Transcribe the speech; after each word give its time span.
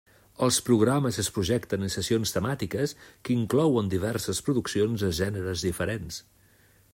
Els 0.45 0.55
programes 0.67 1.19
es 1.23 1.27
projecten 1.35 1.85
en 1.87 1.93
sessions 1.95 2.33
temàtiques, 2.37 2.95
que 3.29 3.35
inclouen 3.35 3.93
diverses 3.95 4.41
produccions 4.49 5.05
de 5.07 5.13
gèneres 5.21 5.67
diferents. 5.69 6.19